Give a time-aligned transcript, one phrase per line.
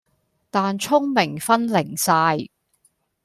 [0.49, 2.47] 但聰明分零晒